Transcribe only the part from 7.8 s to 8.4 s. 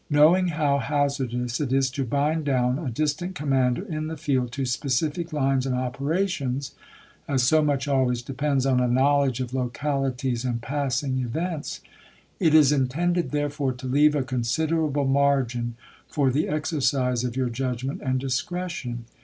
always